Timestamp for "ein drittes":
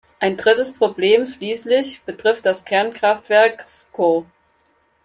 0.19-0.73